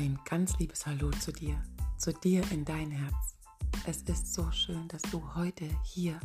Ein 0.00 0.18
ganz 0.24 0.58
liebes 0.58 0.86
Hallo 0.86 1.10
zu 1.10 1.30
dir, 1.30 1.62
zu 1.98 2.14
dir 2.14 2.42
in 2.52 2.64
dein 2.64 2.90
Herz. 2.90 3.36
Es 3.84 4.00
ist 4.04 4.32
so 4.32 4.50
schön, 4.50 4.88
dass 4.88 5.02
du 5.02 5.22
heute 5.34 5.68
hier 5.84 6.18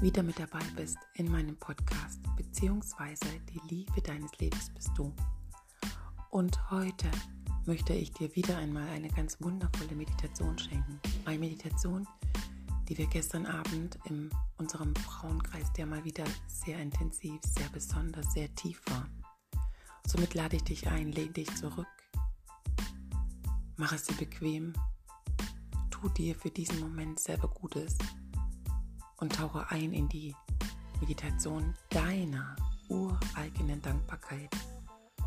wieder 0.00 0.22
mit 0.22 0.38
dabei 0.38 0.64
bist 0.76 0.96
in 1.12 1.30
meinem 1.30 1.58
Podcast, 1.58 2.20
beziehungsweise 2.38 3.26
die 3.50 3.60
Liebe 3.68 4.00
deines 4.00 4.30
Lebens 4.38 4.70
bist 4.70 4.92
du. 4.96 5.12
Und 6.30 6.70
heute 6.70 7.10
möchte 7.66 7.92
ich 7.92 8.12
dir 8.12 8.34
wieder 8.34 8.56
einmal 8.56 8.88
eine 8.88 9.08
ganz 9.08 9.42
wundervolle 9.42 9.94
Meditation 9.94 10.58
schenken. 10.58 10.98
Eine 11.26 11.40
Meditation, 11.40 12.08
die 12.88 12.96
wir 12.96 13.08
gestern 13.08 13.44
Abend 13.44 13.98
in 14.06 14.30
unserem 14.56 14.96
Frauenkreis, 14.96 15.70
der 15.74 15.84
mal 15.84 16.02
wieder 16.06 16.24
sehr 16.46 16.78
intensiv, 16.78 17.42
sehr 17.42 17.68
besonders, 17.68 18.32
sehr 18.32 18.54
tief 18.54 18.80
war. 18.86 19.06
Somit 20.06 20.32
lade 20.32 20.56
ich 20.56 20.64
dich 20.64 20.88
ein, 20.88 21.12
lehn 21.12 21.34
dich 21.34 21.54
zurück, 21.56 21.86
mach 23.76 23.92
es 23.92 24.04
dir 24.04 24.16
bequem, 24.16 24.72
tu 25.90 26.08
dir 26.08 26.34
für 26.34 26.50
diesen 26.50 26.80
Moment 26.80 27.20
selber 27.20 27.48
Gutes 27.48 27.96
und 29.18 29.34
tauche 29.34 29.70
ein 29.70 29.92
in 29.92 30.08
die 30.08 30.34
Meditation 31.00 31.74
deiner 31.90 32.56
ureigenen 32.88 33.80
Dankbarkeit 33.82 34.50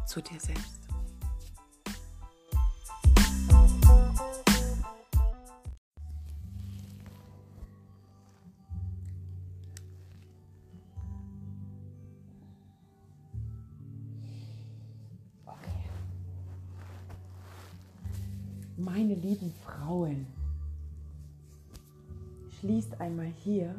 zu 0.08 0.22
dir 0.22 0.40
selbst. 0.40 0.89
Einmal 23.00 23.28
hier 23.28 23.76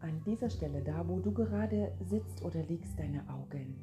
an 0.00 0.22
dieser 0.24 0.50
Stelle, 0.50 0.82
da 0.82 1.06
wo 1.08 1.18
du 1.20 1.32
gerade 1.32 1.92
sitzt 2.00 2.44
oder 2.44 2.62
liegst, 2.64 2.98
deine 2.98 3.28
Augen. 3.28 3.74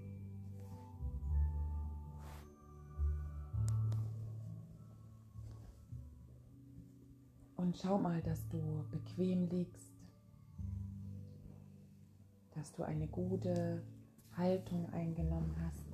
Und 7.56 7.78
schau 7.78 7.98
mal, 7.98 8.22
dass 8.22 8.48
du 8.50 8.86
bequem 8.92 9.48
liegst, 9.48 9.94
dass 12.56 12.72
du 12.74 12.84
eine 12.84 13.08
gute 13.08 13.84
Haltung 14.36 14.90
eingenommen 14.94 15.56
hast. 15.66 15.91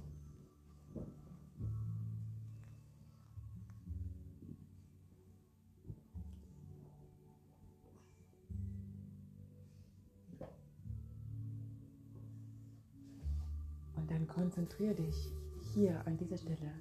Konzentriere 14.78 14.95
dich 14.95 15.33
hier 15.73 16.06
an 16.06 16.17
dieser 16.17 16.38
Stelle 16.38 16.72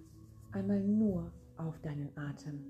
einmal 0.52 0.80
nur 0.80 1.32
auf 1.56 1.80
deinen 1.80 2.10
Atem. 2.16 2.60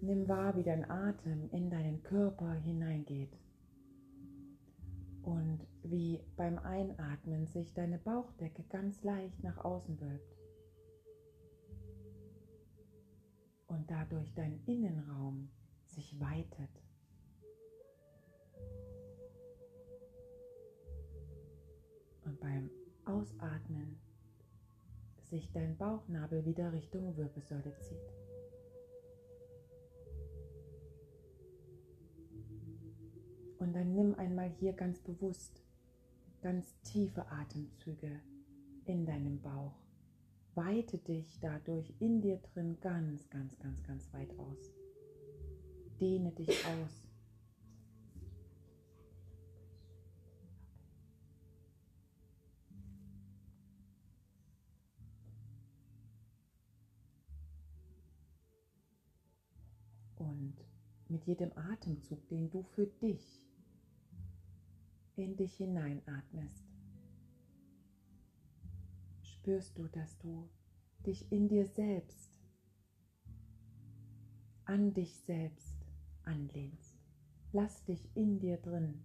Nimm 0.00 0.28
wahr, 0.28 0.56
wie 0.56 0.62
dein 0.62 0.88
Atem 0.88 1.48
in 1.50 1.70
deinen 1.70 2.02
Körper 2.02 2.52
hineingeht 2.52 3.36
und 5.22 5.66
wie 5.82 6.20
beim 6.36 6.58
Einatmen 6.58 7.46
sich 7.46 7.72
deine 7.74 7.98
Bauchdecke 7.98 8.62
ganz 8.70 9.02
leicht 9.02 9.42
nach 9.42 9.64
außen 9.64 10.00
wölbt 10.00 10.36
und 13.66 13.90
dadurch 13.90 14.32
dein 14.34 14.60
Innenraum 14.66 15.50
sich 15.86 16.18
weitet. 16.20 16.70
Und 22.24 22.40
beim 22.40 22.70
Ausatmen 23.04 23.98
sich 25.22 25.50
dein 25.52 25.76
Bauchnabel 25.76 26.44
wieder 26.44 26.72
Richtung 26.72 27.16
Wirbelsäule 27.16 27.76
zieht. 27.80 28.12
Und 33.58 33.72
dann 33.72 33.94
nimm 33.94 34.14
einmal 34.14 34.50
hier 34.50 34.72
ganz 34.72 35.00
bewusst 35.00 35.62
ganz 36.42 36.80
tiefe 36.82 37.26
Atemzüge 37.28 38.20
in 38.84 39.04
deinem 39.04 39.40
Bauch. 39.40 39.85
Weite 40.56 40.96
dich 40.96 41.38
dadurch 41.38 41.92
in 42.00 42.22
dir 42.22 42.38
drin 42.38 42.78
ganz, 42.80 43.28
ganz, 43.28 43.58
ganz, 43.58 43.82
ganz 43.82 44.10
weit 44.14 44.30
aus. 44.38 44.72
Dehne 46.00 46.32
dich 46.32 46.48
aus. 46.64 47.06
Und 60.16 60.54
mit 61.08 61.26
jedem 61.26 61.52
Atemzug, 61.54 62.26
den 62.28 62.48
du 62.48 62.62
für 62.62 62.86
dich 62.86 63.46
in 65.16 65.36
dich 65.36 65.54
hineinatmest, 65.56 66.75
spürst 69.46 69.78
du, 69.78 69.86
dass 69.86 70.18
du 70.18 70.48
dich 71.06 71.30
in 71.30 71.46
dir 71.46 71.66
selbst, 71.66 72.32
an 74.64 74.92
dich 74.92 75.20
selbst 75.20 75.86
anlehnst. 76.24 76.96
Lass 77.52 77.84
dich 77.84 78.10
in 78.16 78.40
dir 78.40 78.56
drin 78.56 79.04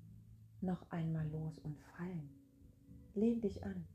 noch 0.60 0.90
einmal 0.90 1.30
los 1.30 1.60
und 1.60 1.78
fallen. 1.78 2.32
Lehn 3.14 3.40
dich 3.40 3.64
an. 3.64 3.86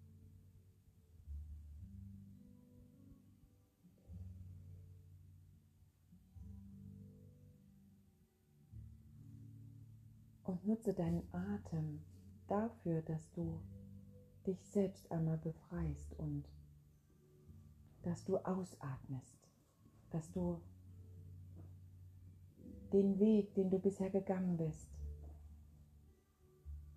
Und 10.45 10.65
nutze 10.65 10.95
deinen 10.95 11.27
Atem 11.33 12.05
dafür, 12.47 13.03
dass 13.03 13.33
du 13.33 13.61
dich 14.47 14.65
selbst 14.67 15.11
einmal 15.11 15.39
befreist 15.39 16.15
und 16.19 16.45
dass 18.03 18.25
du 18.25 18.39
ausatmest, 18.39 19.37
dass 20.11 20.31
du 20.31 20.61
den 22.93 23.19
Weg, 23.19 23.55
den 23.55 23.71
du 23.71 23.79
bisher 23.79 24.11
gegangen 24.11 24.57
bist, 24.57 24.89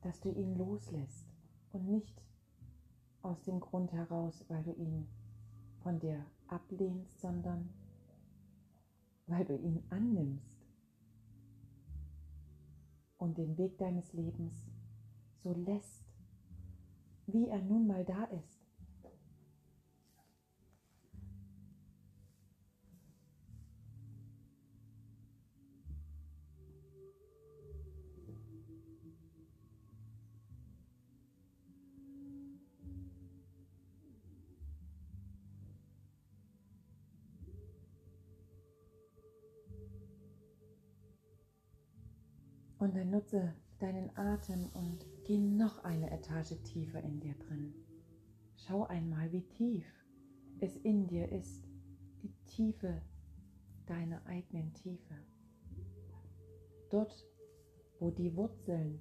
dass 0.02 0.20
du 0.20 0.32
ihn 0.32 0.56
loslässt 0.56 1.26
und 1.72 1.88
nicht 1.90 2.22
aus 3.22 3.42
dem 3.44 3.60
Grund 3.60 3.92
heraus, 3.92 4.46
weil 4.48 4.64
du 4.64 4.74
ihn 4.74 5.08
von 5.84 6.00
dir 6.00 6.26
ablehnst, 6.48 7.20
sondern 7.20 7.70
weil 9.28 9.46
du 9.46 9.56
ihn 9.58 9.84
annimmst 9.90 10.66
und 13.18 13.38
den 13.38 13.58
Weg 13.58 13.78
deines 13.78 14.14
Lebens 14.14 14.66
so 15.44 15.54
lässt, 15.54 16.09
wie 17.34 17.48
er 17.48 17.62
nun 17.62 17.88
mal 17.88 18.04
da 18.06 18.24
ist. 18.26 18.60
Und 42.80 42.96
dann 42.96 43.10
nutze 43.10 43.54
deinen 43.80 44.10
Atem 44.16 44.70
und 44.74 45.06
geh 45.30 45.38
noch 45.38 45.84
eine 45.84 46.10
Etage 46.10 46.60
tiefer 46.64 47.04
in 47.04 47.20
dir 47.20 47.36
drin. 47.36 47.72
Schau 48.56 48.86
einmal, 48.88 49.32
wie 49.32 49.44
tief 49.44 49.86
es 50.60 50.76
in 50.78 51.06
dir 51.06 51.32
ist, 51.32 51.68
die 52.24 52.34
Tiefe 52.48 53.00
deiner 53.86 54.26
eigenen 54.26 54.74
Tiefe. 54.74 55.14
Dort, 56.90 57.28
wo 58.00 58.10
die 58.10 58.36
Wurzeln 58.36 59.00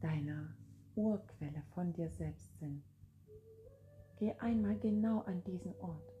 deiner 0.00 0.52
Urquelle 0.96 1.62
von 1.74 1.92
dir 1.92 2.10
selbst 2.10 2.58
sind. 2.58 2.82
Geh 4.16 4.32
einmal 4.40 4.76
genau 4.80 5.20
an 5.20 5.44
diesen 5.44 5.76
Ort. 5.76 6.11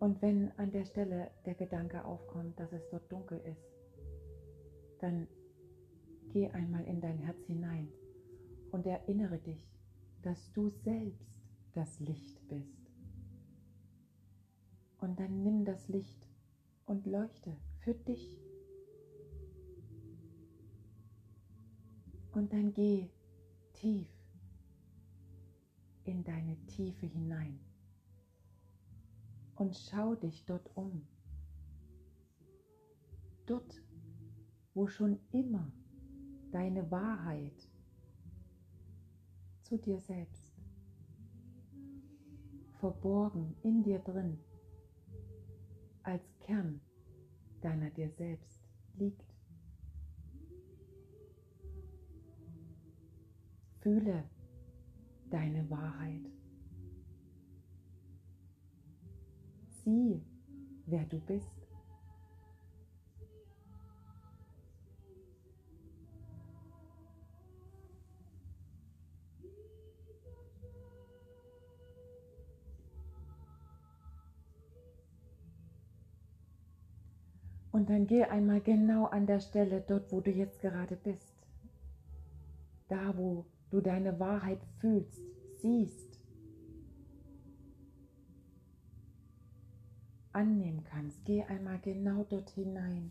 Und 0.00 0.22
wenn 0.22 0.52
an 0.58 0.70
der 0.70 0.84
Stelle 0.84 1.30
der 1.44 1.54
Gedanke 1.54 2.04
aufkommt, 2.04 2.58
dass 2.60 2.72
es 2.72 2.88
dort 2.90 3.10
dunkel 3.10 3.40
ist, 3.40 3.66
dann 5.00 5.26
geh 6.28 6.48
einmal 6.50 6.84
in 6.84 7.00
dein 7.00 7.18
Herz 7.18 7.42
hinein 7.46 7.88
und 8.70 8.86
erinnere 8.86 9.38
dich, 9.38 9.76
dass 10.22 10.52
du 10.52 10.70
selbst 10.70 11.28
das 11.72 11.98
Licht 12.00 12.46
bist. 12.48 12.92
Und 15.00 15.18
dann 15.18 15.42
nimm 15.42 15.64
das 15.64 15.88
Licht 15.88 16.28
und 16.86 17.06
leuchte 17.06 17.56
für 17.80 17.94
dich. 17.94 18.40
Und 22.32 22.52
dann 22.52 22.72
geh 22.72 23.08
tief 23.72 24.08
in 26.04 26.24
deine 26.24 26.56
Tiefe 26.66 27.06
hinein 27.06 27.58
und 29.58 29.76
schau 29.76 30.14
dich 30.14 30.44
dort 30.46 30.70
um. 30.76 31.06
Dort, 33.46 33.82
wo 34.74 34.86
schon 34.86 35.18
immer 35.32 35.72
deine 36.52 36.90
Wahrheit 36.90 37.68
zu 39.62 39.76
dir 39.78 40.00
selbst 40.00 40.54
verborgen 42.78 43.56
in 43.62 43.82
dir 43.82 43.98
drin 43.98 44.38
als 46.04 46.22
Kern 46.38 46.80
deiner 47.60 47.90
dir 47.90 48.10
selbst 48.10 48.62
liegt. 48.94 49.34
Fühle 53.80 54.24
deine 55.30 55.68
Wahrheit. 55.68 56.37
Sieh, 59.88 60.20
wer 60.84 61.02
du 61.04 61.18
bist. 61.18 61.48
Und 77.72 77.88
dann 77.88 78.06
geh 78.06 78.24
einmal 78.24 78.60
genau 78.60 79.06
an 79.06 79.26
der 79.26 79.40
Stelle 79.40 79.80
dort, 79.80 80.12
wo 80.12 80.20
du 80.20 80.30
jetzt 80.30 80.60
gerade 80.60 80.96
bist. 80.96 81.32
Da, 82.88 83.16
wo 83.16 83.46
du 83.70 83.80
deine 83.80 84.20
Wahrheit 84.20 84.60
fühlst, 84.80 85.22
siehst, 85.62 86.17
annehmen 90.38 90.84
kannst. 90.84 91.24
Geh 91.24 91.42
einmal 91.42 91.78
genau 91.80 92.24
dort 92.24 92.50
hinein 92.50 93.10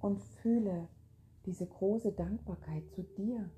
und 0.00 0.22
fühle 0.22 0.88
diese 1.46 1.66
große 1.66 2.12
Dankbarkeit 2.12 2.90
zu 2.90 3.02
dir, 3.02 3.50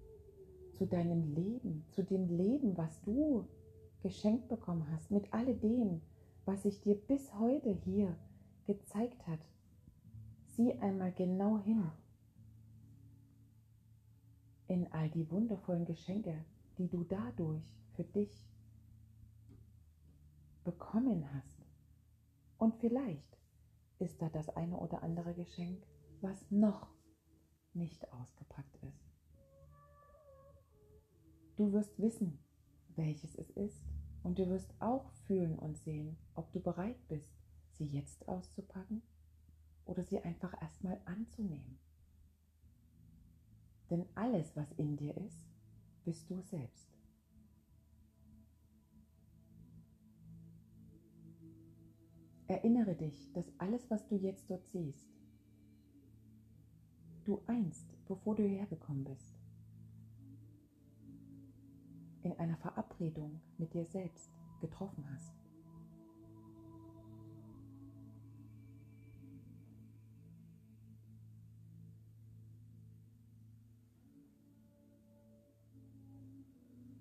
zu 0.75 0.87
deinem 0.87 1.35
Leben, 1.35 1.85
zu 1.91 2.03
dem 2.03 2.29
Leben, 2.29 2.77
was 2.77 3.01
du 3.03 3.49
geschenkt 4.03 4.49
bekommen 4.49 4.87
hast, 4.93 5.11
mit 5.11 5.33
alledem, 5.33 6.01
was 6.45 6.63
sich 6.63 6.81
dir 6.81 6.95
bis 6.95 7.35
heute 7.35 7.71
hier 7.85 8.17
gezeigt 8.67 9.27
hat 9.27 9.41
Sieh 10.59 10.73
einmal 10.81 11.13
genau 11.13 11.61
hin 11.61 11.89
in 14.67 14.93
all 14.93 15.09
die 15.09 15.31
wundervollen 15.31 15.85
Geschenke, 15.85 16.45
die 16.79 16.89
du 16.89 17.05
dadurch 17.05 17.63
für 17.95 18.03
dich 18.03 18.45
bekommen 20.65 21.33
hast. 21.33 21.58
Und 22.59 22.75
vielleicht 22.77 23.39
ist 23.99 24.21
da 24.21 24.29
das 24.29 24.49
eine 24.51 24.77
oder 24.79 25.03
andere 25.03 25.35
Geschenk, 25.35 25.87
was 26.21 26.51
noch 26.51 26.89
nicht 27.73 28.13
ausgepackt 28.13 28.77
ist. 28.83 29.09
Du 31.57 31.73
wirst 31.73 31.99
wissen, 31.99 32.39
welches 32.97 33.35
es 33.37 33.51
ist 33.51 33.83
und 34.23 34.39
du 34.39 34.49
wirst 34.49 34.75
auch 34.81 35.11
fühlen 35.27 35.59
und 35.59 35.79
sehen, 35.79 36.17
ob 36.35 36.53
du 36.53 36.61
bereit 36.61 36.99
bist, 37.09 37.33
sie 37.73 37.87
jetzt 37.87 38.29
auszupacken 38.29 39.03
oder 39.85 40.03
sie 40.03 40.21
einfach 40.21 40.61
erstmal 40.61 41.01
anzunehmen. 41.05 41.79
Denn 43.91 44.05
alles, 44.15 44.55
was 44.57 44.71
in 44.73 44.97
dir 44.97 45.17
ist, 45.17 45.47
bist 46.05 46.29
du 46.31 46.43
selbst. 46.43 46.98
Erinnere 52.49 52.95
dich, 52.95 53.31
dass 53.35 53.53
alles, 53.59 53.91
was 53.91 54.07
du 54.09 54.17
jetzt 54.17 54.49
dort 54.49 54.67
siehst, 54.69 55.07
du 57.25 57.43
einst, 57.47 57.87
bevor 58.07 58.37
du 58.37 58.43
hierher 58.43 58.67
gekommen 58.67 59.05
bist, 59.05 59.39
in 62.23 62.33
einer 62.39 62.57
Verabredung 62.57 63.39
mit 63.59 63.75
dir 63.75 63.85
selbst 63.85 64.31
getroffen 64.63 65.05
hast. 65.13 65.35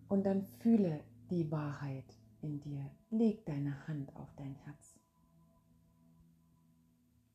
Und 0.10 0.26
dann 0.26 0.44
fühle 0.60 1.04
die 1.30 1.50
Wahrheit 1.52 2.18
in 2.42 2.60
dir. 2.60 2.92
Leg 3.10 3.46
deine 3.46 3.88
Hand 3.88 4.14
auf 4.16 4.34
dein 4.36 4.56
Herz. 4.66 4.97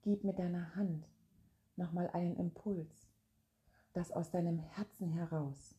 Gib 0.02 0.25
mit 0.25 0.38
deiner 0.38 0.75
Hand 0.75 1.08
nochmal 1.76 2.10
einen 2.10 2.37
Impuls, 2.37 3.08
dass 3.93 4.10
aus 4.10 4.31
deinem 4.31 4.58
Herzen 4.58 5.08
heraus 5.08 5.76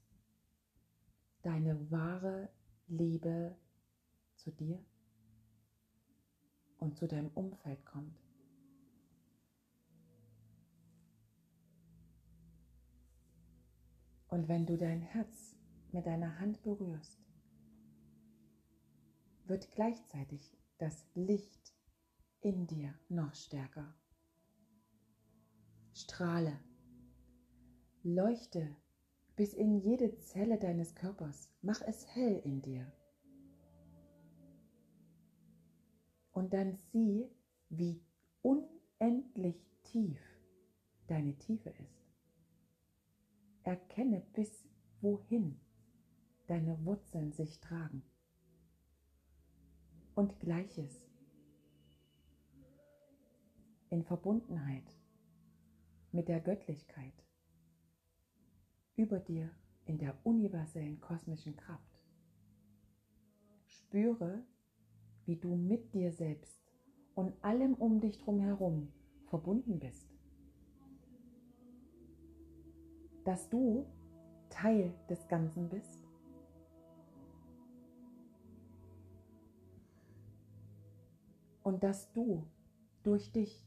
deine 1.41 1.91
wahre 1.91 2.49
Liebe 2.87 3.55
zu 4.35 4.51
dir 4.51 4.83
und 6.77 6.97
zu 6.97 7.05
deinem 7.05 7.29
Umfeld 7.31 7.85
kommt. 7.85 8.17
Und 14.29 14.47
wenn 14.47 14.65
du 14.65 14.77
dein 14.77 15.01
Herz 15.01 15.57
mit 15.91 16.05
deiner 16.05 16.39
Hand 16.39 16.63
berührst, 16.63 17.19
wird 19.45 19.69
gleichzeitig 19.71 20.57
das 20.77 21.05
Licht 21.13 21.73
in 22.39 22.67
dir 22.67 22.97
noch 23.09 23.35
stärker. 23.35 23.93
Strahle, 25.93 26.59
leuchte 28.03 28.75
bis 29.35 29.53
in 29.53 29.77
jede 29.79 30.17
Zelle 30.17 30.57
deines 30.57 30.95
Körpers, 30.95 31.51
mach 31.61 31.81
es 31.81 32.07
hell 32.15 32.41
in 32.43 32.61
dir. 32.61 32.91
Und 36.31 36.53
dann 36.53 36.75
sieh, 36.91 37.29
wie 37.69 38.01
unendlich 38.41 39.55
tief 39.83 40.19
deine 41.07 41.37
Tiefe 41.37 41.69
ist. 41.69 42.11
Erkenne 43.63 44.21
bis 44.33 44.67
wohin 45.01 45.59
deine 46.47 46.83
Wurzeln 46.85 47.31
sich 47.31 47.59
tragen. 47.59 48.03
Und 50.15 50.39
gleiches 50.39 51.07
in 53.89 54.03
Verbundenheit 54.03 55.02
mit 56.13 56.27
der 56.27 56.39
Göttlichkeit 56.39 57.13
über 58.95 59.19
dir 59.19 59.49
in 59.85 59.97
der 59.97 60.15
universellen 60.23 61.01
kosmischen 61.01 61.55
Kraft. 61.55 61.99
Spüre, 63.65 64.43
wie 65.25 65.35
du 65.35 65.55
mit 65.55 65.93
dir 65.93 66.11
selbst 66.11 66.61
und 67.15 67.33
allem 67.43 67.73
um 67.73 67.99
dich 67.99 68.19
drum 68.19 68.39
herum 68.39 68.93
verbunden 69.25 69.79
bist. 69.79 70.07
Dass 73.25 73.49
du 73.49 73.87
Teil 74.49 74.93
des 75.09 75.27
Ganzen 75.27 75.69
bist 75.69 76.07
und 81.63 81.83
dass 81.83 82.11
du 82.13 82.45
durch 83.01 83.31
dich 83.31 83.65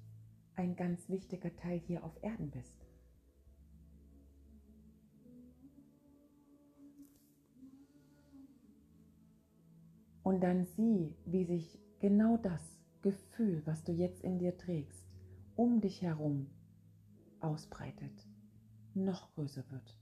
ein 0.57 0.75
ganz 0.75 1.09
wichtiger 1.09 1.55
Teil 1.57 1.79
hier 1.79 2.03
auf 2.05 2.23
Erden 2.23 2.51
bist. 2.51 2.87
Und 10.23 10.41
dann 10.41 10.65
sieh, 10.65 11.15
wie 11.25 11.45
sich 11.45 11.79
genau 12.01 12.37
das 12.37 12.61
Gefühl, 13.03 13.63
was 13.65 13.85
du 13.85 13.93
jetzt 13.93 14.25
in 14.25 14.39
dir 14.41 14.57
trägst, 14.57 15.07
um 15.55 15.81
dich 15.81 16.03
herum 16.03 16.51
ausbreitet, 17.39 18.27
noch 18.95 19.33
größer 19.35 19.65
wird. 19.71 19.97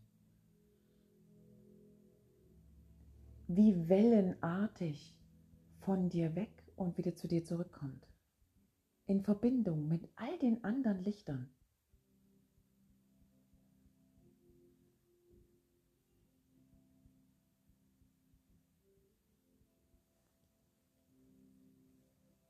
Wie 3.49 3.89
wellenartig 3.89 5.15
von 5.81 6.09
dir 6.09 6.35
weg 6.35 6.65
und 6.77 6.97
wieder 6.97 7.15
zu 7.15 7.29
dir 7.29 7.45
zurückkommt. 7.45 8.14
In 9.07 9.23
Verbindung 9.23 9.89
mit 9.89 10.09
all 10.17 10.39
den 10.39 10.65
anderen 10.65 11.03
Lichtern. 11.03 11.51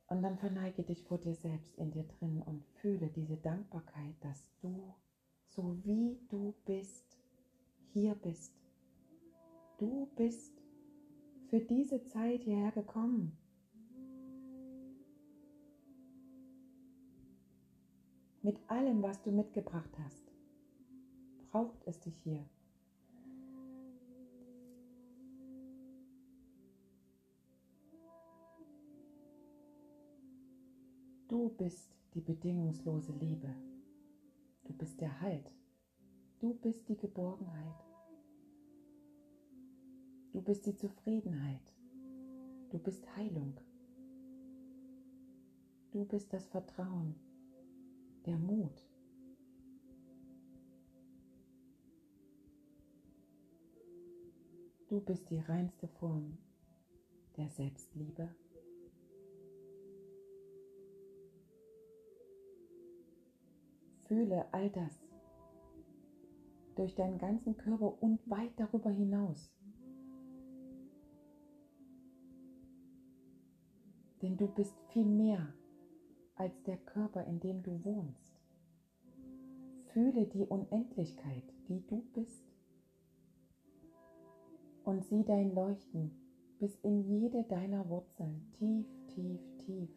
Und 0.07 0.23
dann 0.23 0.39
verneige 0.39 0.85
dich 0.85 1.03
vor 1.03 1.19
dir 1.19 1.35
selbst 1.35 1.77
in 1.77 1.91
dir 1.91 2.05
drin 2.05 2.41
und 2.41 2.65
fühle 2.81 3.09
diese 3.09 3.37
Dankbarkeit, 3.37 4.15
dass 4.21 4.47
du, 4.61 4.95
so 5.49 5.77
wie 5.83 6.21
du 6.29 6.55
bist, 6.67 7.19
hier 7.93 8.15
bist. 8.15 8.55
Du 9.79 10.09
bist 10.15 10.63
für 11.49 11.59
diese 11.59 12.05
Zeit 12.05 12.43
hierher 12.43 12.71
gekommen. 12.71 13.37
Mit 18.45 18.61
allem, 18.69 19.03
was 19.03 19.23
du 19.23 19.33
mitgebracht 19.33 19.99
hast, 20.01 20.31
braucht 21.51 21.83
es 21.87 21.99
dich 22.01 22.15
hier. 22.19 22.45
Du 31.27 31.49
bist 31.57 31.97
die 32.13 32.21
bedingungslose 32.21 33.13
Liebe. 33.13 33.49
Du 34.65 34.75
bist 34.75 35.01
der 35.01 35.23
Halt. 35.23 35.51
Du 36.39 36.53
bist 36.53 36.87
die 36.91 36.99
Geborgenheit. 36.99 37.83
Du 40.35 40.43
bist 40.43 40.67
die 40.67 40.77
Zufriedenheit. 40.77 41.73
Du 42.69 42.79
bist 42.79 43.07
Heilung. 43.17 43.59
Du 45.93 46.05
bist 46.05 46.31
das 46.35 46.47
Vertrauen, 46.49 47.15
der 48.27 48.37
Mut. 48.39 48.87
Du 54.89 55.01
bist 55.01 55.29
die 55.31 55.41
reinste 55.41 55.89
Form 55.89 56.39
der 57.37 57.49
Selbstliebe. 57.51 58.35
Fühle 64.05 64.47
all 64.53 64.71
das 64.71 64.93
durch 66.77 66.95
deinen 66.95 67.19
ganzen 67.19 67.57
Körper 67.57 68.03
und 68.03 68.21
weit 68.29 68.53
darüber 68.57 68.91
hinaus. 68.91 69.51
Denn 74.23 74.37
du 74.37 74.47
bist 74.49 74.75
viel 74.91 75.05
mehr 75.05 75.55
als 76.37 76.63
der 76.65 76.77
Körper, 76.79 77.25
in 77.25 77.41
dem 77.41 77.63
du 77.63 77.85
wohnst. 77.85 78.41
Fühle 79.93 80.27
die 80.27 80.45
Unendlichkeit, 80.45 81.45
die 81.69 81.87
du 81.87 82.03
bist. 82.15 82.45
Und 84.85 85.05
sieh 85.05 85.25
dein 85.25 85.55
Leuchten 85.55 86.11
bis 86.59 86.77
in 86.83 87.03
jede 87.03 87.45
deiner 87.45 87.89
Wurzeln, 87.89 88.53
tief, 88.59 88.87
tief, 89.09 89.41
tief. 89.59 89.91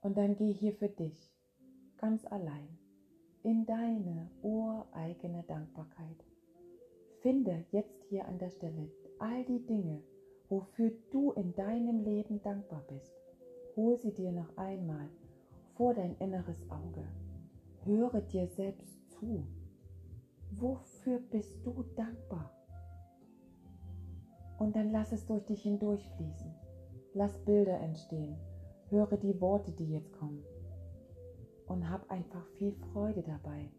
Und 0.00 0.18
dann 0.18 0.36
geh 0.36 0.52
hier 0.52 0.74
für 0.74 0.88
dich, 0.88 1.32
ganz 1.96 2.26
allein, 2.26 2.78
in 3.44 3.66
deine 3.66 4.30
ureigene 4.42 5.44
Dankbarkeit. 5.46 6.24
Finde 7.20 7.64
jetzt 7.72 8.02
hier 8.08 8.26
an 8.26 8.38
der 8.38 8.48
Stelle 8.48 8.90
all 9.18 9.44
die 9.44 9.64
Dinge, 9.66 10.02
wofür 10.48 10.92
du 11.10 11.32
in 11.32 11.54
deinem 11.54 12.02
Leben 12.02 12.42
dankbar 12.42 12.82
bist. 12.88 13.14
Hol 13.76 13.98
sie 13.98 14.12
dir 14.12 14.32
noch 14.32 14.56
einmal 14.56 15.08
vor 15.76 15.92
dein 15.92 16.16
inneres 16.18 16.62
Auge. 16.70 17.06
Höre 17.84 18.22
dir 18.22 18.46
selbst 18.48 19.10
zu. 19.10 19.46
Wofür 20.52 21.18
bist 21.30 21.64
du 21.66 21.84
dankbar? 21.96 22.50
Und 24.58 24.74
dann 24.74 24.90
lass 24.90 25.12
es 25.12 25.26
durch 25.26 25.44
dich 25.44 25.62
hindurchfließen. 25.62 26.54
Lass 27.12 27.38
Bilder 27.44 27.78
entstehen 27.80 28.36
Höre 28.88 29.16
die 29.16 29.40
Worte, 29.40 29.72
die 29.72 29.90
jetzt 29.90 30.12
kommen 30.12 30.44
und 31.66 31.88
hab 31.88 32.10
einfach 32.10 32.46
viel 32.58 32.74
Freude 32.92 33.22
dabei. 33.22 33.70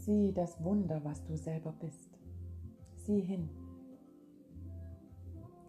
Sieh 0.00 0.32
das 0.32 0.64
Wunder, 0.64 1.04
was 1.04 1.22
du 1.24 1.36
selber 1.36 1.72
bist. 1.78 2.18
Sieh 2.96 3.20
hin. 3.20 3.50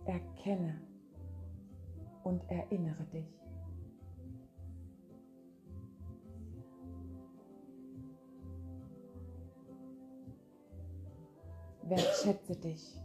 Erkenne 0.05 0.81
und 2.23 2.41
erinnere 2.49 3.03
dich. 3.11 3.41
Wertschätze 11.83 12.55
dich. 12.55 13.01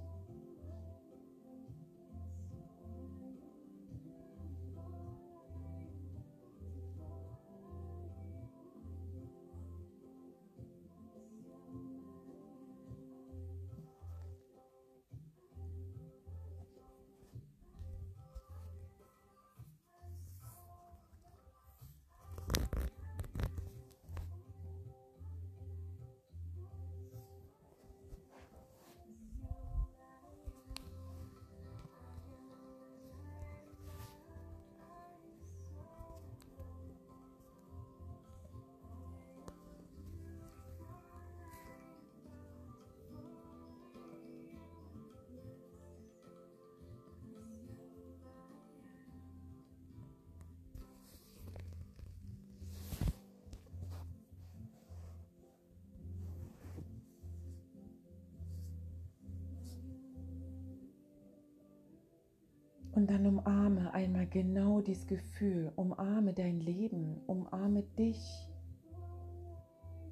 Und 62.96 63.08
dann 63.08 63.26
umarme 63.26 63.94
einmal 63.94 64.26
genau 64.26 64.80
dieses 64.80 65.06
Gefühl, 65.06 65.70
umarme 65.76 66.32
dein 66.32 66.58
Leben, 66.58 67.20
umarme 67.26 67.84
dich, 67.96 68.48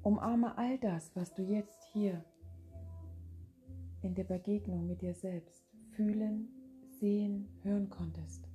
Umarme 0.05 0.55
all 0.55 0.77
das, 0.77 1.09
was 1.15 1.33
du 1.33 1.41
jetzt 1.41 1.83
hier 1.91 2.23
in 4.03 4.13
der 4.13 4.25
Begegnung 4.25 4.85
mit 4.85 5.01
dir 5.01 5.15
selbst 5.15 5.65
fühlen, 5.95 6.47
sehen, 6.99 7.49
hören 7.63 7.89
konntest. 7.89 8.47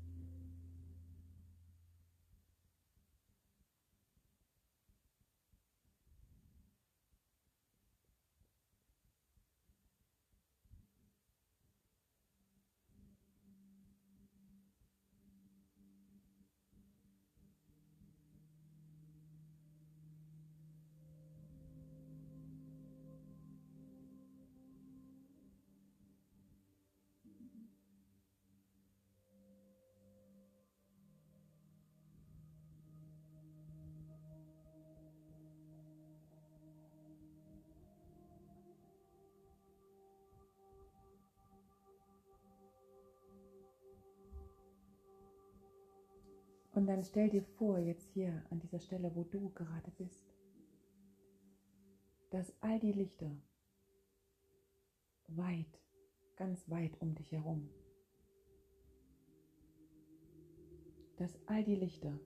Und 46.72 46.86
dann 46.86 47.02
stell 47.02 47.28
dir 47.28 47.42
vor, 47.42 47.78
jetzt 47.78 48.10
hier 48.12 48.44
an 48.50 48.60
dieser 48.60 48.78
Stelle, 48.78 49.14
wo 49.14 49.24
du 49.24 49.50
gerade 49.50 49.90
bist, 49.98 50.32
dass 52.30 52.52
all 52.60 52.78
die 52.78 52.92
Lichter 52.92 53.30
weit, 55.28 55.80
ganz 56.36 56.68
weit 56.70 57.00
um 57.00 57.14
dich 57.14 57.32
herum, 57.32 57.68
dass 61.16 61.38
all 61.46 61.64
die 61.64 61.74
Lichter 61.74 62.18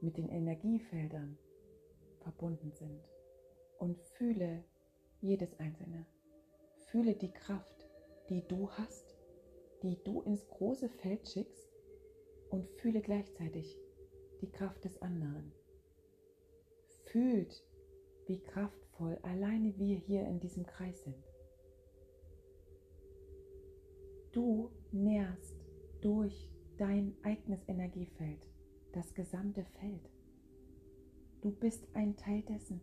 mit 0.00 0.16
den 0.16 0.28
Energiefeldern 0.28 1.38
verbunden 2.20 2.70
sind 2.72 3.08
und 3.78 3.98
fühle 4.00 4.64
jedes 5.20 5.58
einzelne. 5.58 6.06
Fühle 6.90 7.14
die 7.14 7.32
Kraft, 7.32 7.88
die 8.28 8.46
du 8.46 8.70
hast, 8.70 9.16
die 9.82 10.02
du 10.04 10.22
ins 10.22 10.46
große 10.48 10.88
Feld 10.88 11.28
schickst 11.28 11.67
und 12.50 12.68
fühle 12.80 13.00
gleichzeitig 13.00 13.78
die 14.40 14.50
Kraft 14.50 14.84
des 14.84 15.00
anderen. 15.02 15.52
Fühlt, 17.06 17.64
wie 18.26 18.40
kraftvoll 18.40 19.18
alleine 19.22 19.76
wir 19.78 19.96
hier 19.96 20.26
in 20.26 20.40
diesem 20.40 20.66
Kreis 20.66 21.02
sind. 21.04 21.24
Du 24.32 24.70
nährst 24.92 25.56
durch 26.00 26.50
dein 26.76 27.16
eigenes 27.22 27.66
Energiefeld 27.66 28.46
das 28.92 29.14
gesamte 29.14 29.64
Feld. 29.80 30.10
Du 31.40 31.50
bist 31.50 31.88
ein 31.94 32.16
Teil 32.16 32.42
dessen. 32.42 32.80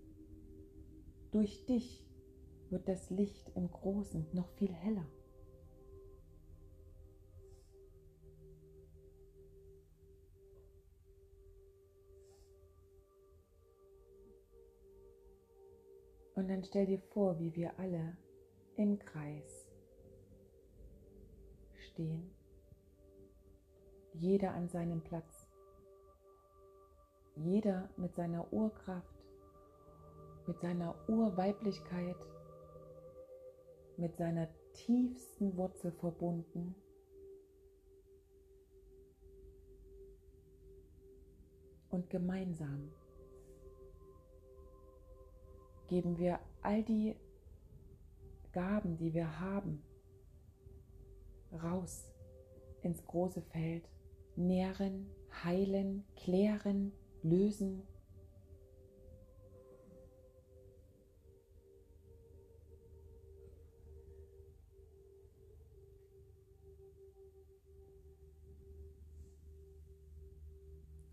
Durch 1.32 1.66
dich 1.66 2.06
wird 2.70 2.88
das 2.88 3.10
Licht 3.10 3.52
im 3.56 3.70
Großen 3.70 4.26
noch 4.34 4.50
viel 4.52 4.74
heller. 4.74 5.06
Und 16.36 16.50
dann 16.50 16.64
stell 16.66 16.86
dir 16.86 17.00
vor, 17.00 17.40
wie 17.40 17.56
wir 17.56 17.80
alle 17.80 18.18
im 18.76 19.00
Kreis 19.00 19.72
stehen, 21.78 22.30
jeder 24.14 24.52
an 24.52 24.68
seinem 24.68 25.02
Platz, 25.02 25.48
jeder 27.36 27.90
mit 27.96 28.16
seiner 28.16 28.52
Urkraft, 28.52 29.26
mit 30.46 30.60
seiner 30.60 30.94
Urweiblichkeit, 31.08 32.18
mit 33.98 34.18
seiner 34.18 34.50
tiefsten 34.74 35.56
Wurzel 35.56 35.94
verbunden. 35.94 36.76
Und 41.90 42.10
gemeinsam 42.10 42.92
geben 45.88 46.18
wir 46.18 46.40
all 46.62 46.84
die 46.84 47.16
Gaben, 48.52 48.98
die 48.98 49.14
wir 49.14 49.40
haben, 49.40 49.84
raus 51.52 52.10
ins 52.82 53.06
große 53.06 53.42
Feld, 53.42 53.90
nähren, 54.36 55.10
heilen, 55.44 56.06
klären, 56.16 56.92
lösen. 57.22 57.84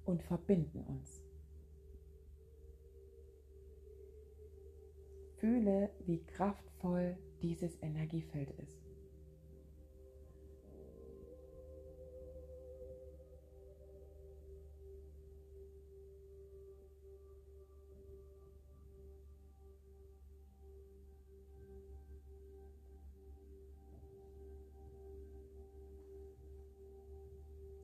Und 0.04 0.22
verbinden 0.22 0.84
uns. 0.84 1.31
Fühle, 5.42 5.90
wie 6.06 6.22
kraftvoll 6.22 7.16
dieses 7.42 7.76
Energiefeld 7.82 8.48
ist. 8.60 8.80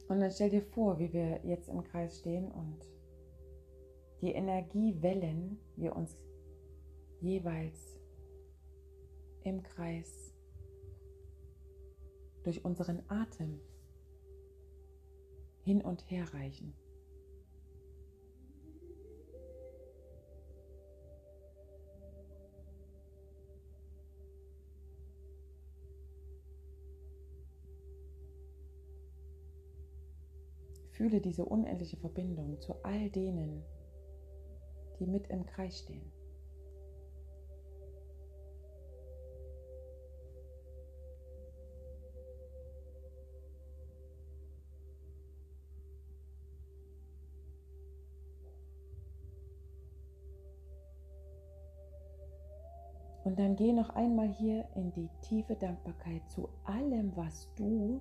Und 0.06 0.20
dann 0.20 0.30
stell 0.30 0.50
dir 0.50 0.62
vor, 0.62 1.00
wie 1.00 1.12
wir 1.12 1.40
jetzt 1.44 1.68
im 1.68 1.82
Kreis 1.82 2.20
stehen 2.20 2.52
und 2.52 2.78
die 4.22 4.30
Energiewellen 4.30 5.58
wir 5.74 5.96
uns 5.96 6.16
jeweils 7.20 7.98
im 9.44 9.62
Kreis 9.62 10.32
durch 12.44 12.64
unseren 12.64 13.02
Atem 13.08 13.60
hin 15.64 15.82
und 15.82 16.10
her 16.10 16.32
reichen. 16.32 16.74
Fühle 30.92 31.20
diese 31.20 31.44
unendliche 31.44 31.96
Verbindung 31.96 32.60
zu 32.60 32.74
all 32.82 33.08
denen, 33.10 33.62
die 34.98 35.06
mit 35.06 35.28
im 35.28 35.46
Kreis 35.46 35.78
stehen. 35.78 36.17
Und 53.28 53.38
dann 53.38 53.56
geh 53.56 53.74
noch 53.74 53.90
einmal 53.90 54.26
hier 54.26 54.66
in 54.74 54.90
die 54.92 55.10
tiefe 55.20 55.54
Dankbarkeit 55.54 56.26
zu 56.30 56.48
allem, 56.64 57.14
was 57.14 57.52
du 57.56 58.00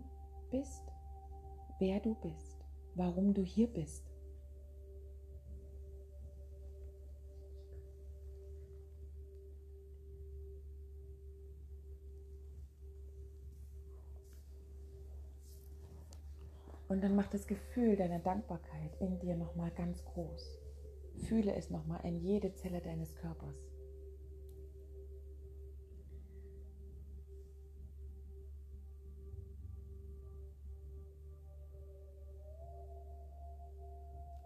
bist, 0.49 0.85
wer 1.79 1.99
du 1.99 2.15
bist, 2.15 2.63
warum 2.95 3.33
du 3.33 3.43
hier 3.43 3.67
bist. 3.67 4.09
Und 16.87 17.03
dann 17.03 17.17
macht 17.17 17.33
das 17.33 17.47
Gefühl 17.47 17.97
deiner 17.97 18.19
Dankbarkeit 18.19 18.95
in 19.01 19.19
dir 19.19 19.35
nochmal 19.35 19.71
ganz 19.71 20.05
groß. 20.05 20.57
Fühle 21.27 21.53
es 21.53 21.69
nochmal 21.69 21.99
in 22.05 22.15
jede 22.15 22.53
Zelle 22.53 22.79
deines 22.79 23.13
Körpers. 23.15 23.76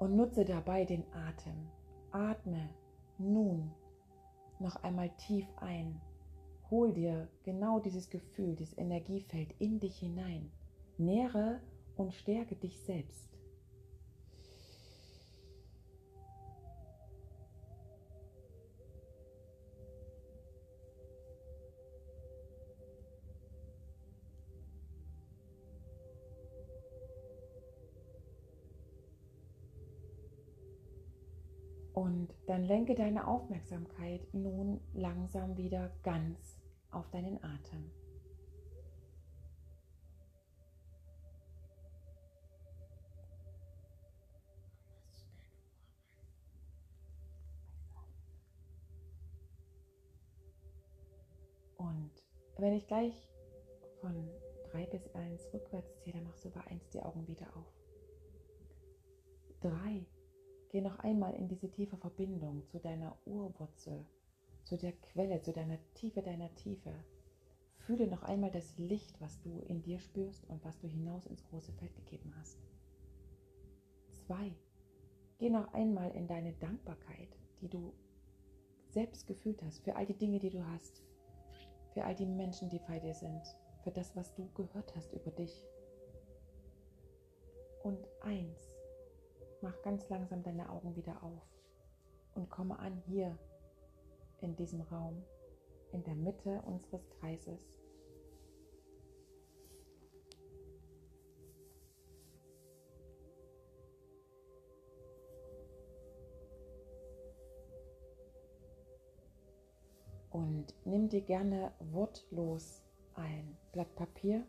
Und 0.01 0.15
nutze 0.15 0.43
dabei 0.43 0.83
den 0.83 1.03
Atem. 1.13 1.67
Atme 2.11 2.69
nun 3.19 3.71
noch 4.59 4.75
einmal 4.77 5.11
tief 5.17 5.45
ein. 5.57 6.01
Hol 6.71 6.91
dir 6.91 7.27
genau 7.43 7.79
dieses 7.79 8.09
Gefühl, 8.09 8.55
dieses 8.55 8.75
Energiefeld 8.79 9.53
in 9.59 9.79
dich 9.79 9.99
hinein. 9.99 10.51
Nähre 10.97 11.61
und 11.97 12.15
stärke 12.15 12.55
dich 12.55 12.79
selbst. 12.79 13.30
Und 32.01 32.33
dann 32.47 32.63
lenke 32.63 32.95
deine 32.95 33.27
Aufmerksamkeit 33.27 34.33
nun 34.33 34.81
langsam 34.95 35.55
wieder 35.55 35.91
ganz 36.01 36.59
auf 36.89 37.07
deinen 37.11 37.37
Atem. 37.43 37.91
Und 51.77 52.11
wenn 52.57 52.73
ich 52.73 52.87
gleich 52.87 53.13
von 53.99 54.27
3 54.71 54.87
bis 54.87 55.07
1 55.13 55.53
rückwärts 55.53 55.99
zähle, 55.99 56.17
dann 56.17 56.23
machst 56.23 56.45
du 56.45 56.49
bei 56.49 56.61
1 56.61 56.89
die 56.89 57.03
Augen 57.03 57.27
wieder 57.27 57.45
auf. 57.55 57.71
3, 59.59 60.03
Geh 60.71 60.79
noch 60.79 60.99
einmal 60.99 61.33
in 61.33 61.49
diese 61.49 61.69
tiefe 61.69 61.97
Verbindung 61.97 62.65
zu 62.69 62.79
deiner 62.79 63.17
Urwurzel, 63.25 64.05
zu 64.63 64.77
der 64.77 64.93
Quelle, 64.93 65.41
zu 65.41 65.51
deiner 65.51 65.77
Tiefe 65.95 66.21
deiner 66.21 66.55
Tiefe. 66.55 66.93
Fühle 67.79 68.07
noch 68.07 68.23
einmal 68.23 68.51
das 68.51 68.77
Licht, 68.77 69.19
was 69.19 69.41
du 69.41 69.59
in 69.67 69.81
dir 69.81 69.99
spürst 69.99 70.47
und 70.47 70.63
was 70.63 70.79
du 70.79 70.87
hinaus 70.87 71.25
ins 71.25 71.43
große 71.43 71.73
Feld 71.73 71.93
gegeben 71.97 72.33
hast. 72.39 72.57
Zwei. 74.11 74.55
Geh 75.39 75.49
noch 75.49 75.73
einmal 75.73 76.09
in 76.11 76.25
deine 76.25 76.53
Dankbarkeit, 76.53 77.37
die 77.59 77.67
du 77.67 77.91
selbst 78.91 79.27
gefühlt 79.27 79.61
hast, 79.63 79.83
für 79.83 79.97
all 79.97 80.05
die 80.05 80.17
Dinge, 80.17 80.39
die 80.39 80.51
du 80.51 80.65
hast, 80.67 81.03
für 81.93 82.05
all 82.05 82.15
die 82.15 82.25
Menschen, 82.25 82.69
die 82.69 82.79
bei 82.87 82.97
dir 82.97 83.13
sind, 83.13 83.41
für 83.83 83.91
das, 83.91 84.15
was 84.15 84.33
du 84.35 84.49
gehört 84.53 84.95
hast 84.95 85.11
über 85.11 85.31
dich. 85.31 85.65
Und 87.83 88.07
eins 88.21 88.70
Mach 89.61 89.79
ganz 89.83 90.09
langsam 90.09 90.41
deine 90.41 90.69
Augen 90.69 90.95
wieder 90.95 91.21
auf 91.23 91.43
und 92.33 92.49
komme 92.49 92.79
an 92.79 92.97
hier 93.05 93.37
in 94.41 94.55
diesem 94.55 94.81
Raum, 94.81 95.23
in 95.91 96.03
der 96.03 96.15
Mitte 96.15 96.63
unseres 96.65 97.07
Kreises. 97.19 97.77
Und 110.31 110.73
nimm 110.85 111.09
dir 111.09 111.21
gerne 111.21 111.71
wortlos 111.79 112.81
ein 113.15 113.57
Blatt 113.73 113.93
Papier 113.95 114.43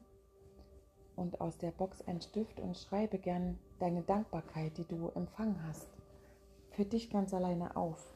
und 1.17 1.41
aus 1.41 1.59
der 1.59 1.73
Box 1.73 2.01
einen 2.03 2.21
Stift 2.21 2.61
und 2.61 2.79
schreibe 2.79 3.19
gern 3.19 3.59
deine 3.83 4.03
Dankbarkeit, 4.03 4.79
die 4.79 4.87
du 4.87 5.11
empfangen 5.17 5.61
hast, 5.67 5.89
für 6.71 6.85
dich 6.85 7.11
ganz 7.11 7.35
alleine 7.35 7.77
auf. 7.77 8.15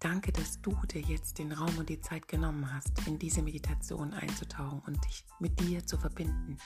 Danke, 0.00 0.32
dass 0.32 0.62
du 0.62 0.74
dir 0.86 1.02
jetzt 1.02 1.38
den 1.38 1.52
Raum 1.52 1.76
und 1.76 1.90
die 1.90 2.00
Zeit 2.00 2.26
genommen 2.26 2.72
hast, 2.72 3.06
in 3.06 3.18
diese 3.18 3.42
Meditation 3.42 4.14
einzutauchen 4.14 4.80
und 4.86 5.04
dich 5.04 5.24
mit 5.40 5.60
dir 5.60 5.86
zu 5.86 5.98
verbinden, 5.98 6.56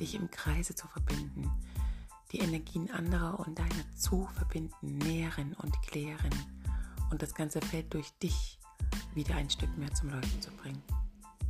dich 0.00 0.16
im 0.16 0.28
Kreise 0.28 0.74
zu 0.74 0.88
verbinden, 0.88 1.48
die 2.32 2.40
Energien 2.40 2.90
anderer 2.90 3.38
und 3.38 3.56
deine 3.56 3.94
zu 3.94 4.28
verbinden, 4.34 4.98
nähren 4.98 5.54
und 5.54 5.80
klären 5.82 6.34
und 7.12 7.22
das 7.22 7.32
ganze 7.32 7.60
Feld 7.60 7.94
durch 7.94 8.10
dich 8.18 8.58
wieder 9.14 9.36
ein 9.36 9.50
Stück 9.50 9.76
mehr 9.78 9.94
zum 9.94 10.10
Leuchten 10.10 10.42
zu 10.42 10.50
bringen. 10.50 10.82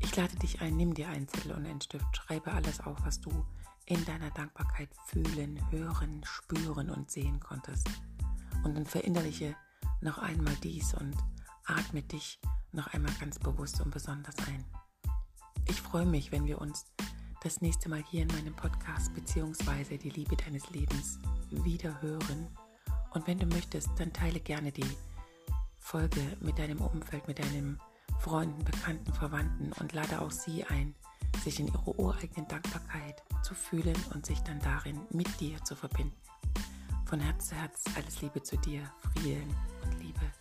Ich 0.00 0.14
lade 0.16 0.37
dich 0.37 0.61
ein, 0.61 0.76
nimm 0.76 0.92
dir 0.92 1.09
einen 1.09 1.26
Zettel 1.26 1.53
und 1.53 1.64
einen 1.64 1.81
Stift, 1.81 2.18
schreibe 2.18 2.53
alles 2.53 2.81
auf, 2.81 2.98
was 3.07 3.18
du 3.18 3.31
in 3.87 4.05
deiner 4.05 4.31
Dankbarkeit 4.31 4.90
fühlen, 5.07 5.59
hören, 5.70 6.20
spüren 6.22 6.90
und 6.90 7.11
sehen 7.11 7.40
konntest. 7.40 7.88
Und 8.62 8.74
dann 8.74 8.85
verinnerliche 8.85 9.57
noch 10.00 10.18
einmal 10.18 10.54
dies 10.62 10.94
und 10.94 11.14
atme 11.66 12.02
dich 12.02 12.40
noch 12.72 12.88
einmal 12.88 13.12
ganz 13.20 13.38
bewusst 13.38 13.80
und 13.80 13.90
besonders 13.90 14.36
ein. 14.48 14.64
Ich 15.68 15.80
freue 15.80 16.06
mich, 16.06 16.32
wenn 16.32 16.46
wir 16.46 16.60
uns 16.60 16.86
das 17.42 17.60
nächste 17.60 17.88
Mal 17.88 18.02
hier 18.10 18.22
in 18.22 18.28
meinem 18.28 18.54
Podcast 18.54 19.14
bzw. 19.14 19.96
die 19.98 20.10
Liebe 20.10 20.36
deines 20.36 20.68
Lebens 20.70 21.18
wieder 21.50 22.00
hören. 22.02 22.48
Und 23.12 23.26
wenn 23.26 23.38
du 23.38 23.46
möchtest, 23.46 23.88
dann 23.96 24.12
teile 24.12 24.40
gerne 24.40 24.72
die 24.72 24.96
Folge 25.78 26.20
mit 26.40 26.58
deinem 26.58 26.80
Umfeld, 26.80 27.26
mit 27.26 27.38
deinen 27.38 27.80
Freunden, 28.20 28.64
Bekannten, 28.64 29.12
Verwandten 29.12 29.72
und 29.80 29.92
lade 29.92 30.20
auch 30.20 30.30
sie 30.30 30.64
ein, 30.64 30.94
sich 31.42 31.58
in 31.58 31.68
ihrer 31.68 31.98
ureigenen 31.98 32.46
Dankbarkeit 32.48 33.22
zu 33.42 33.54
fühlen 33.54 33.96
und 34.12 34.26
sich 34.26 34.40
dann 34.40 34.60
darin 34.60 35.00
mit 35.10 35.40
dir 35.40 35.62
zu 35.64 35.74
verbinden. 35.74 36.16
Von 37.11 37.18
Herz 37.18 37.49
zu 37.49 37.57
Herz 37.57 37.83
alles 37.96 38.23
Liebe 38.23 38.40
zu 38.40 38.57
dir, 38.57 38.88
Frieden 39.16 39.53
und 39.83 39.99
Liebe. 40.01 40.39